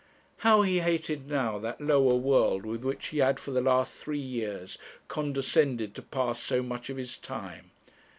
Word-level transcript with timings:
How 0.37 0.63
he 0.63 0.79
hated 0.79 1.27
now 1.29 1.59
that 1.59 1.79
lower 1.79 2.15
world 2.15 2.65
with 2.65 2.83
which 2.83 3.09
he 3.09 3.19
had 3.19 3.39
for 3.39 3.51
the 3.51 3.61
last 3.61 3.91
three 3.93 4.17
years 4.17 4.79
condescended 5.07 5.93
to 5.93 6.01
pass 6.01 6.41
so 6.41 6.63
much 6.63 6.89
of 6.89 6.97
his 6.97 7.19
time! 7.19 7.69